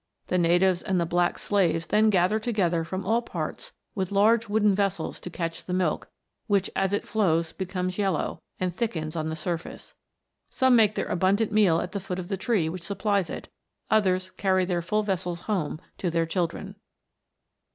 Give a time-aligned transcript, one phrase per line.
[0.29, 4.73] The natives and the black slaves then gather together from all parts with large wooden
[4.73, 6.09] vessels to catch the milk,
[6.47, 8.41] which as it flows becomes WONDERFUL PLANTS.
[8.57, 9.93] 235 yellow, and thickens on the surface.
[10.49, 13.49] Some make their abundant meal at the foot of the tree which supplies it;
[13.91, 16.77] others carry their full vessels home to their children."